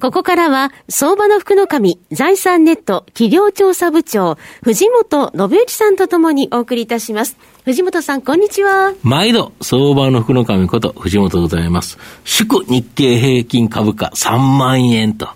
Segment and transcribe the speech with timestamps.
[0.00, 7.36] ここからは、相場の福の神、財産ネット企業調査部長、藤本信之さんとともにお送りいたします。
[7.64, 8.94] 藤本さん、こんにちは。
[9.02, 11.98] 毎度、相場の福の神こと、藤本でございます。
[12.22, 15.30] 祝日経平均株価3万円と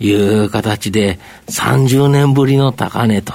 [0.00, 1.18] いう形で、
[1.50, 3.34] 30年ぶりの高値と。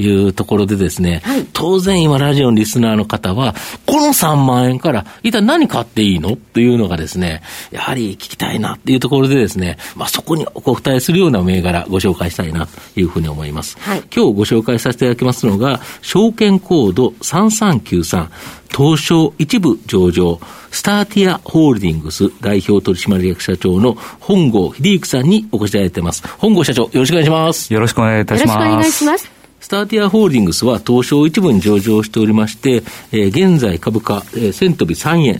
[0.00, 3.54] いうところでですね、はい、当然今ラジオのリスナーの方は、
[3.86, 6.32] この3万円から一体何買っていいの？
[6.32, 13.78] っていうのがですね、やはり聞きたいなっていうところでですね、まあそこにお答えするような銘柄ご紹介したいなというふうに思います。
[13.80, 18.28] はい、今日ご紹介させていただきますのが、証券コード3393、
[18.74, 26.26] 東証一部上場、スターティアホールディングス代表取締役社長の本郷秀之さんにお越しいただいています。
[26.38, 27.74] 本郷社長、よろしくお願いします。
[27.74, 28.58] よろしくお願いいたします。
[28.58, 29.39] よろしくお願いします。
[29.70, 32.82] スターティアホールディングスは東証一部に上場しておりまして、
[33.12, 35.34] えー、現在株価、えー、1000飛び3円、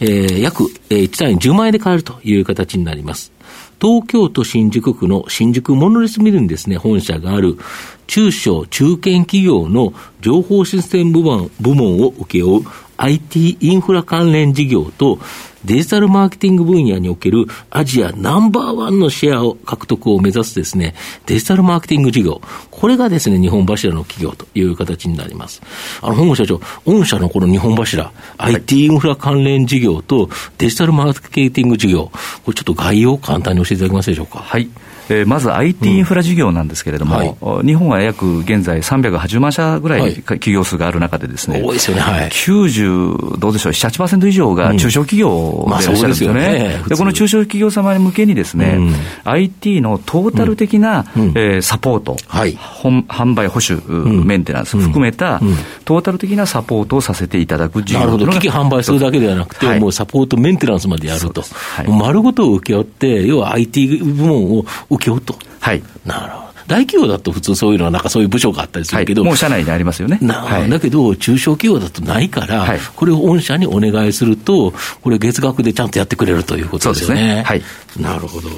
[0.00, 3.32] えー、約、えー、1単位10万円で買えるという形になります。
[3.80, 7.58] 東京都新宿区の新宿モノレスビルにですね、本社がある
[8.06, 12.64] 中小中堅企業の情報システム部門部門を請け負う
[12.98, 15.18] IT インフラ関連事業と
[15.64, 20.94] デジタルマーケティング分野におけるアジアナンバーワンのシェアを獲得を目指すですね、
[21.26, 22.40] デジタルマーケティング事業。
[22.70, 25.62] これがですね、日本柱の企業という形になります。
[26.00, 32.10] あの、本郷社長、御社のこの日本柱、はい、IT インフラ関連事業とデジタルマーケティング事業、
[32.44, 34.38] これちょっと概要を簡単に教えていただけますでしょうか？
[34.38, 34.68] はい。
[35.08, 46.40] えー、まず IT インフラ事業なんですけれども、うんはい、日本は約現在380万社ぐらい企業数がある中でですね、多いですよね、はい、90、どうでしょう、7、8%以上が中小企業でいらっしゃるんですよね。
[46.40, 48.94] うんまあ、で、ね、この中小企業様向けにですね、うん、
[49.24, 53.82] IT のトータル的な、うん、えー、サポート、はい、販売、保守、
[54.24, 55.40] メンテナンス含めた、
[55.84, 64.64] トータル的なサポートをさせていただく事業なるほど、機器販売するだけではなくて、はい、もうサポート、メンテナンスまでやると、はい、丸ごとを請け負って、要は IT 部門を
[64.96, 65.36] 請け負うと。
[65.60, 65.82] はい。
[66.04, 66.52] なるほど。
[66.66, 70.18] 大企業だと普通そういうのは、なんかそういう部署があったりするけど、はい、もう社内にありますよね。
[70.22, 74.72] はい、だけど、中小企業だとないから、はい、これを御社にお願いすると、
[75.02, 77.36] これ、月額でちゃんとやってくれるということですよね。
[77.36, 77.42] ね。
[77.42, 77.62] はい、
[78.00, 78.48] なるほど。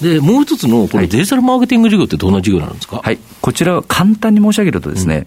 [0.00, 5.26] で、もう一つの、このデジタルマーケティング事業ってどんな事業なんですか、はい、こちらは簡単に申し上げるとですね、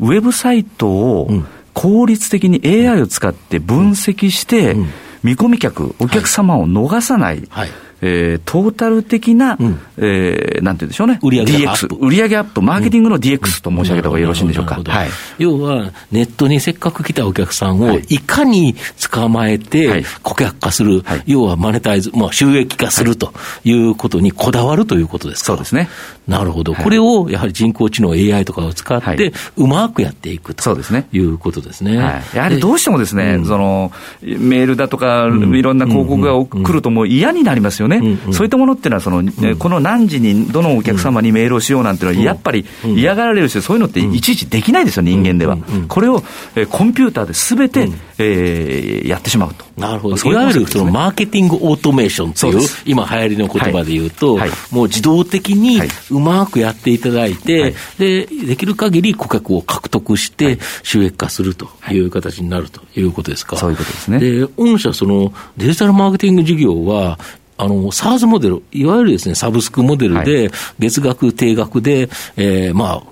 [0.00, 1.30] うん、ウェブサイトを
[1.74, 4.76] 効率的に AI を使って分析して、
[5.22, 7.70] 見込み客、お客様を逃さない、はい
[8.02, 11.44] えー、トータル的な、うん、えー、なんていうんでしょうね、売上ア
[11.74, 11.96] ップ。
[11.96, 14.80] 売上アップ、マーケティングの DX と申し上げた方がよろしいんでしょうか。
[14.84, 18.18] はい、要は、ネットにせっかく来たお客さんをい。
[18.18, 18.76] かに
[19.10, 23.32] 捕まえて顧客化する、はい、要はマネタイズ、まあ、収益化すると
[23.64, 23.78] い。
[23.78, 25.46] うことにこだわるということですか。
[25.46, 25.88] そうですね。
[26.26, 26.74] なるほど。
[26.74, 30.76] これをやはり人工知能 AI とかを使って、うまくやっていくと
[31.12, 31.96] いうことですね。
[31.96, 33.92] はい、やはりどうしてもですね、その
[34.22, 37.87] メールだとか、いろんな広告が来るともう嫌になりますよね。
[38.32, 39.22] そういったものっていうのはその、
[39.58, 45.56] この何時にどのお客様にメールをしようなんていうのは、やっぱり嫌がられるし、そういうのっていちいちできないですよ、人間では。
[45.88, 46.22] これを
[46.70, 47.88] コンピューターですべて、
[48.18, 49.64] えー、やってしまうと。
[49.76, 50.16] なるほど。
[50.30, 54.38] いわゆるそのマーケティングオートメーションという、今流行りの言葉で言うと、
[54.70, 63.56] もう自動的にうまくやっていただいて、で、できる限り顧客を獲得して収益化するという形になるということですか。
[63.56, 64.18] そういうことですね。
[64.18, 67.18] で、御社そのデジタルマーケティング事業は、
[67.58, 73.02] あの、SARS モデル、いわゆるですね、サブスクモデルで、月額、定額で、えー、ま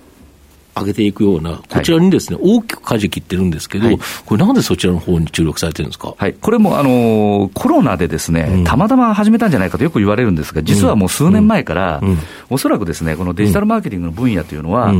[0.74, 12.08] あ、上げていくような、こちらにですね、はい、大きく舵切ってるんですけど、はい、これなんでそちらの方に注力されてるんですか、はい、これもあのコロナでですね、うん、たまたま始めたんじゃないかとよく言われるんですが、実はもう数年前から、うん。
[12.10, 12.18] うん、
[12.50, 14.92] おそらくですね、このデジタルマーケティングの分野というのは、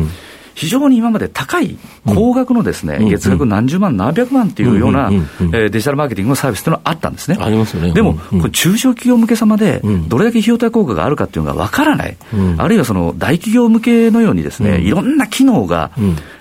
[0.57, 1.77] 非常に今まで高い、
[2.07, 5.11] 高額のですね、月額何十万、何百万っていうような、
[5.51, 7.37] デジタルマーケティングのサービスというのはあったんですね。
[7.39, 7.93] ありますよね。
[7.93, 12.17] でも、これ中小企業向け様で、どれだけ費用対効果があるかっていうのがわからない。
[12.57, 15.91] あるいはその大企業向けのようにですね、いろんな機能が、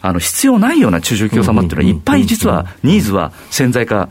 [0.02, 4.08] あの必要ないような中小企業様っていうのは、いっぱい実はニーズは潜在化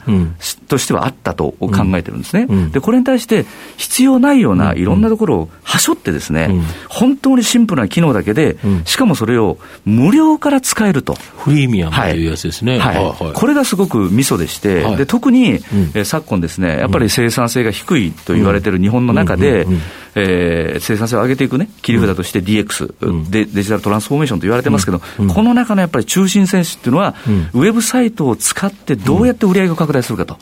[0.69, 2.47] としてはあったと考えてるんですね。
[2.73, 3.47] で、これに対して、
[3.79, 6.51] 必要ないようないろんなところをはしょってですね、
[6.91, 9.57] 本当にシンプルな機能だけで、しかもそれを
[9.87, 11.15] 無料から使えると。
[11.15, 12.27] フリーミアムとい。
[12.27, 12.79] うやつですね。
[12.79, 12.97] はい。
[12.97, 19.67] はいこれがすごくミソでして、はい、で特に、うん、え昨今ですね、やっぱり生産性が低いと言われている日本の中で、
[20.15, 27.15] えー、生産性を上げていくね、切り札として DX、うん、デ、デジタルトランスフォーメーションと言われてますけど、うん、この中のやっぱり中心選手っていうのは、
[27.53, 30.39] ウェブサイトを使ってどうやって売り上げを拡大するかと、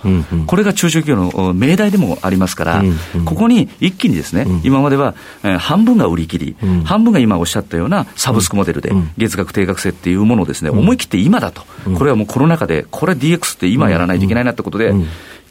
[0.47, 2.83] これが中小企業の命題でもありますから、
[3.25, 11.63] ここに一気にですね、今までは、えー、半分が売り切り、半分が今おっしゃったようなサブスクモデルで、月額定額制っていうものをですね、思い切って今だと、
[11.97, 14.93] これはもうコロナ禍で、これ DX って今やらないといけないなってことで、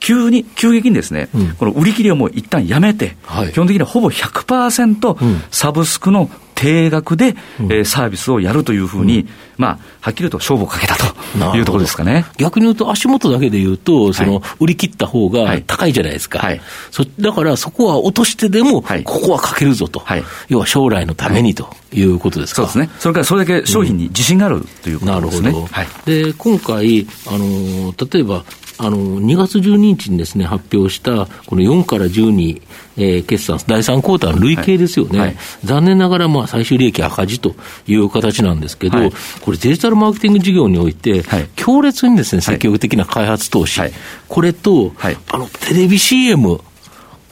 [0.01, 9.27] 急に、急激にですね、うん、この売り切りをもう一旦やめて、はい、基本的にはほぼ100%サブスクの定額で、うん、えー、サービスをやるというふうに、うん、
[9.57, 12.25] まあ、はっきりと勝負をかけたというところですかね。
[12.37, 16.39] 逆に言うと、足元だけで言うと、その、売り切った方が高いじゃないですか。
[16.39, 16.61] はい、
[16.91, 22.01] そだから、そこは落としてでも、ここはかけるぞと、はい、要は将来のためにとい。
[22.03, 22.63] うことですか。
[22.63, 22.89] そうですね。
[22.99, 25.43] それからそれだけ商品に自信があるということですね。
[25.43, 25.67] なるほど。
[25.67, 28.43] はい、で、今回、あの、例えば、
[28.77, 32.61] あの、2月12日にですね、発表した、この4から12、
[32.97, 35.19] えー、決算、第3クォーターの累計ですよね。
[35.19, 35.27] はい。
[35.29, 37.55] はい、残念ながら、まあ、最終利益赤字と
[37.87, 41.23] いう形なんですけど、はい、これデジタルマーケティング事業において、
[41.55, 43.81] 強烈にですね、積極的な開発投資、
[44.27, 44.93] これと、
[45.31, 46.59] あの、テレビ CM、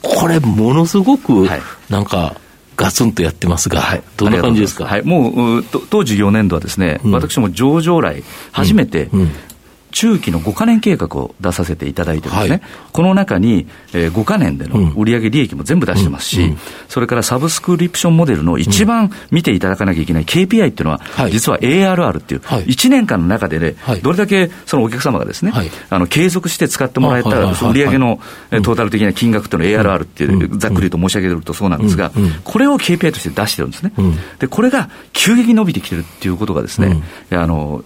[0.02, 1.48] これ、ものすごく、
[1.88, 2.36] なんか、
[2.76, 9.30] ガツンとやってますが、はい、どんな感じですか、はい、もう当時4年度はですね、うん、私も上場来、初めて、うんうん
[9.90, 16.50] 中期の5か年計画を出させていただいてですね、はい、この中に、えー、5か年での売上利益も全部出してますし、うん。
[16.50, 16.58] うん、
[16.88, 25.52] それからサブスクリプションモデルの一番見ていただかなきゃいけない KPI っていうのは、はい、実は ARR っていう、1年間の中でね、どれだけそのお客様がですね、
[25.90, 27.30] あの継続して使ってもらえた
[27.68, 28.20] 売上の
[28.50, 32.12] トータル的な金額っていうのは ARR っていう、ざっくりと申し上げるとそうなんですが、
[32.44, 33.92] これを KPI として出してるんですね。
[34.38, 37.82] で、これが急激に伸びてきてるっていうことがですね、あの、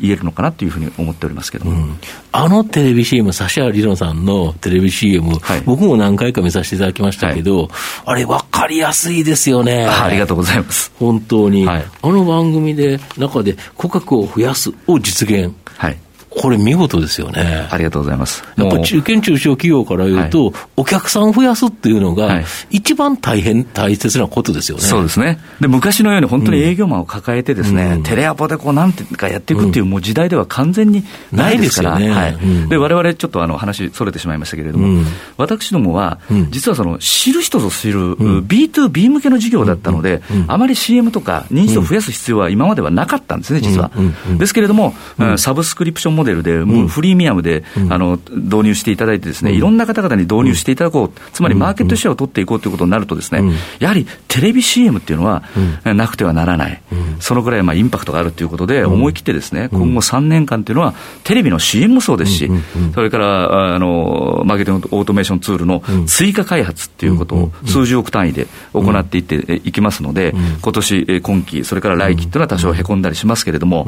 [0.00, 1.98] 言えるのかなというふうに思っておりますけど、うん、
[2.32, 7.68] あのテレビ CM、指原理論さんのテレビ CM、はい、僕も何回か見させていただきましたけど、はい、
[8.06, 9.86] あれ、分かりやすいですよね。
[9.86, 10.92] ありがとうございます。
[10.98, 15.52] 本当に、はい、あの番組で、中で顧客を増やすを実現。
[15.76, 15.98] はい
[16.30, 17.68] これ見事ですよね。
[17.70, 18.44] ありがとうございます。
[18.56, 24.84] やっぱ中堅中小企業から言うと、はい、お客さんを増やすっていうのが、一番大変、大切なことですよね。
[24.84, 25.38] そうですね。
[25.60, 32.38] で、昔のように本当に営業マンを抱えてですね、うん、テレアポでこうなんてかやっていくっていう、もう時代では完全にないですから、ね、はい。
[32.68, 36.20] で、我々ちょっとあの話それてしまいましたけれども、うん、私どもは、
[36.50, 43.90] 実はその知る人ぞ知る、B2B 向けの事業だったので、あまり CM とか認知度を増やす必要は今まではなかったんですね、実は。
[44.38, 44.94] ですけれども、
[45.36, 55.42] サブスクリプションモデルで、もうフリーミアムで、あの導入していただいてですね、いろんな方々に導入していただこう、つまりマーケットシェアを取っていこうということになるとですね、やはりテレビ CM っていうのは
[55.84, 56.82] なくてはならない。
[57.20, 60.94] そのぐらいまあインパクトがあるということで、思い切ってですね、今後3年間っていうのは、
[61.24, 62.50] テレビの CM もそうですし、
[62.94, 73.86] それからあのマーケティングオートメーションツールの追加開発っていうことを数十億単位で行っていっていきますので、今年、今期、それから来期っていうのは多少へこんだりしますけれども、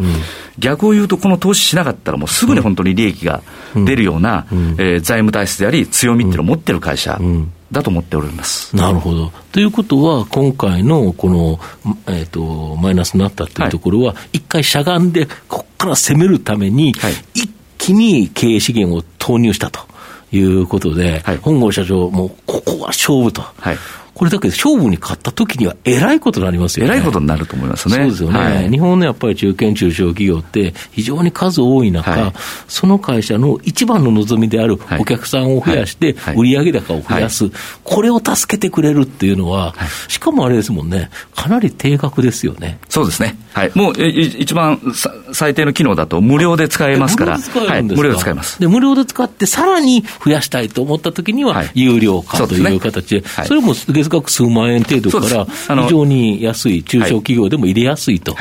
[0.58, 3.42] 逆を言うと、この投資しなかったら、もうすぐに本当に利益が
[3.74, 7.20] 出るような、えー、財務体質であり、強みっていうのを持ってる会社。
[7.72, 8.74] だと思っております。
[8.74, 9.32] なるほど。
[9.52, 11.60] ということは、今回のこの、
[12.08, 19.80] えっ、ー、と、マイナスになったというところは、はい、一回しゃがんで、ここから攻めるために、はい、一気に経営資源を投入したと
[20.32, 23.42] いうことで、はい、本郷社長、もうここは勝負と。
[23.42, 23.78] はい
[24.20, 26.92] これだけ勝負に勝った時には、えらいことになりますよね。
[26.92, 27.94] えらいことになると思いますね。
[27.94, 28.38] そうですよね。
[28.38, 32.32] はい、日本のやっぱり中堅中小企業って、非常に数多い中、はい、
[32.68, 37.50] その会社の一番の望みであるお客さんを増やして、売上高を増やす、
[37.82, 39.74] これを助けてくれるっていうのは、
[40.08, 42.78] しかもあれですもんね、かなり低額ですよね。
[42.90, 43.38] そうですね。
[43.54, 43.72] はい。
[43.74, 44.80] もう、一番
[45.32, 47.38] 最低の機能だと無料で使えますから。
[47.82, 48.60] 無料で使えます。
[48.60, 53.74] で、無料で使って、さらに増やしたいと思ったときには、有料化という形で、それも
[54.10, 58.36] 月額数万円程度から、非常に安い、中小企業でも入れやすいと。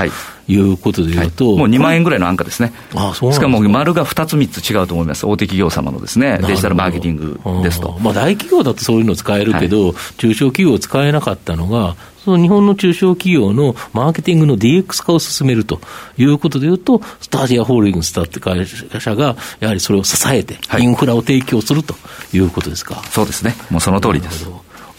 [0.49, 2.73] いうことでいうと、もう2万円ぐらいの安価ですね。
[2.95, 5.27] あそうしかも丸が2つ3つ違うと思います。
[5.27, 7.99] 大手企業様のですね、デジタルマーケティングですと。
[8.01, 11.95] まあ大企業だとそういうの使えるけど、中小企業使えなかったのが、
[12.25, 15.79] その日本の中小企業のマーケティングの DX 化を進めると
[16.17, 21.95] いうことでいうと、スタジアホールディングスだって会社が、やはりそれを支えて、インフラを提供すると
[22.33, 22.95] いうことですか。
[22.95, 23.55] はい、そうですね。
[23.69, 24.47] もうその通りです。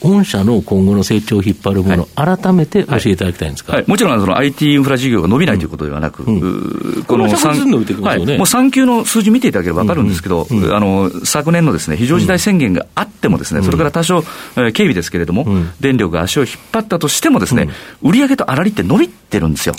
[0.03, 7.05] 御社の今後の成長を引っ張るもの、はい、改めて教えていただきたいんですか、はい、もちろんその IT インフラ事業が伸びないということではなく、うん。
[7.05, 15.47] この 3,、はい、もう3級の数字見ていただければ分かるんですけど、うんうん、あの昨年のですね非常事態宣言があってもですね、それから多少、えー、警備ですけれども、
[15.81, 17.69] 電力が足を引っ張ったとしてもですね、
[18.03, 19.75] 売上と粗利って伸びてるんですよ。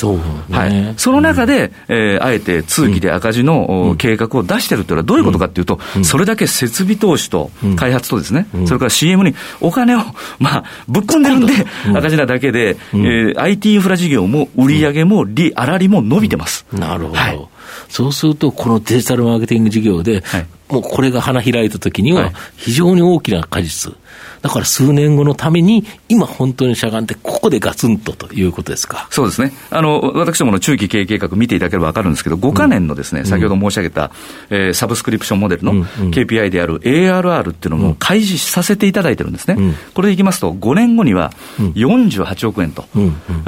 [0.51, 10.01] はい、その中で、えー、あえて通期で赤字の計画を出してるというのはどういうことかというと、それだけ設備投資と開発とですね、それから CM にお金を
[10.39, 11.53] まあ、ぶっ込んでるんで、
[11.95, 16.65] 赤字なだけで、うん、えー、IT インフラ事業も売り上げも利、粗利も伸びてます。
[16.71, 17.15] なるほど。
[17.15, 17.47] はい、
[17.89, 23.93] そうすると、このデジタルマーケティング事業で、はい、もうこれが花開いたときには、非常に大きな果実。
[24.41, 29.07] だから数年後のために、今本当にしゃがんで、ここでガツンとということですか？
[29.11, 29.53] そうですね。
[29.69, 34.11] あの、私どもの中期経営計画見ていただければ分かるんですけど、5か年のですね、うん、先ほど申し上げた、
[34.49, 39.55] えー、サブスクリプションモデルの KPI である ARR っていうのも開示させていただいてるんですね。
[39.59, 42.99] うん、これでいきますと、5年後には48億円と、う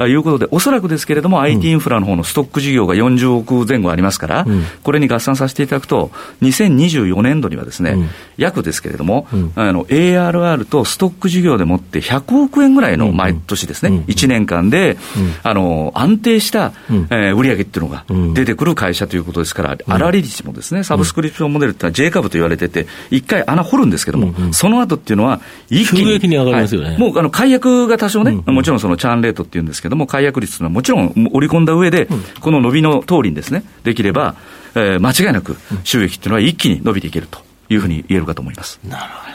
[0.04, 4.46] ん、いうことで、おそらくですけれども、IT インフラの方のストック事業が40億前後ありますから、
[4.82, 6.10] これに合算させていただくと、
[6.42, 7.96] 2024年度にはですね、
[8.36, 14.96] 約ですけれども、あの ARR とストック事業でもって100億円ぐらいの毎年ですね、1年間で、
[15.42, 16.72] あの安定した、
[17.10, 26.34] えー、売上っていうのが出てくる会社ということですから、粗利率もですね、サブスクリプションモデルっていうのは J 株と言われてて、一回穴掘るんですけども、その後っていうのは、一気に。
[26.34, 26.90] に上がりますよね。
[26.90, 32.08] はい、もうあの解約が多少ね、もちろんそのチャーンレートっていうんですけども、解約率というのはもちろん織り込んだ上で、
[32.40, 34.34] この伸びの通りにですね、でできれば、
[34.74, 38.80] えー、間違いなく収益っていうのは一気に伸びていけるというふうに言えるかと思います。
[38.84, 39.33] なるほど。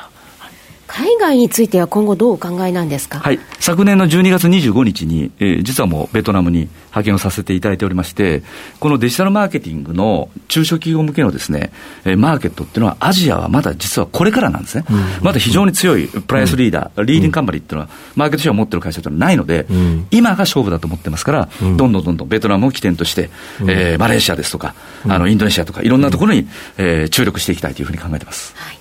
[0.89, 8.41] 海外については今後どうお考えなんですか、はい、昨年の12月25日に、えー、実はもうベトナムに派遣をさせていただいておりまして、
[8.79, 11.71] このデジタルマーケティングの中小企業向けのですね、
[12.05, 23.29] えー、マーケットっていうのは、アジアはまだ実はこれからなんですね、うん、まだ非常に強いプライスリーダー、うん、リーディングカンパニーっていうのは、マーケットシェアを持ってる会社っていうのはないので、うん、今が勝負だと思ってますから、どんどんどんどんベトナムを起点として、
[23.67, 24.73] えー、マレーシアですとか、
[25.07, 26.47] あのインドネシアとか、いろんなところに、
[26.79, 28.55] えー、注力していきたいというふうに考えてます。
[28.57, 28.79] はい、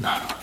[0.00, 0.37] なるほど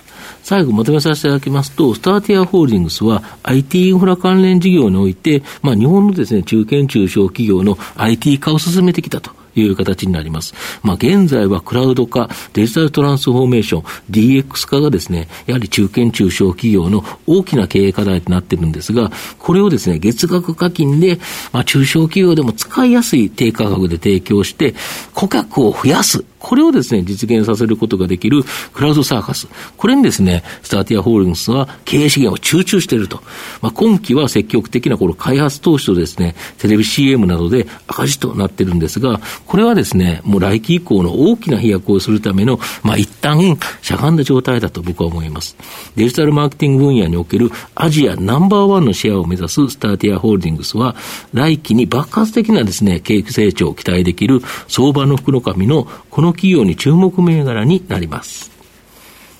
[0.45, 9.31] 最後まとめさせていただきますと、スターティアホールディングスは IT インフラ関連事業において、まあ、日本のですね、中堅中小企業の IT 化を進めてきたと。
[9.57, 10.53] いう形になります。
[10.83, 21.19] まあ、現在はクラウド化、デジタルトランスフォーメーション、DX 化がですね、やはり中堅中小企業の大きな経営課題となっているんですが、これをですね、月額課金で、
[21.53, 24.75] まあ、中小企業でも使いやすい低価格で提供して、
[25.13, 26.25] 顧客を増やす。
[26.45, 29.47] これをですね、実現させることができるクラウドサーカス。
[29.77, 33.23] これにですね、スターティアホールディングスは経営資源を集中していると。
[33.63, 45.57] まあ、今期は積極的なこの開発投資とですね、テレビ CM などで赤字となっているんですが、これはですね、もう来期以降の大きな飛躍をするための、まあ、一旦、しゃがんだ状態だと僕は思います。
[45.95, 50.95] デジタルマーケティング分野におけるアジアナンバーワンのシェアを目指すスターティアホールディングスは、
[51.33, 58.49] 来期に爆発的なですね、景気成長を期待できる相場の福の神のこの企業に注目銘柄になります。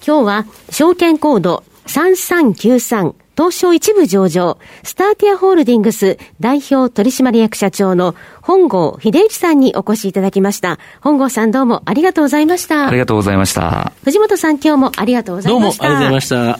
[0.06, 10.78] 今日は、証券コード3393東証一部上場、スターティアホールディングス代表取締役社長の本郷秀一さんにお越しいただきました。
[11.00, 12.90] 本郷さんどうもありがとうございました。
[12.90, 13.94] ありがとうございました。
[14.04, 15.86] 藤本さん今日もありがとうございました。
[15.86, 16.60] どうもありがとうございまし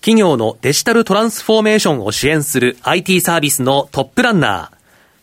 [0.00, 4.79] 企業のデジタルトランスフォーメーションを支援する IT サービスのトップランナー、